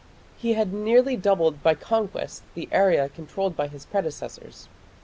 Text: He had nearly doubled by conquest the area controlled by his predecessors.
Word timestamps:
He 0.35 0.53
had 0.55 0.73
nearly 0.73 1.15
doubled 1.15 1.61
by 1.61 1.75
conquest 1.75 2.41
the 2.55 2.67
area 2.71 3.07
controlled 3.07 3.55
by 3.55 3.67
his 3.67 3.85
predecessors. 3.85 4.67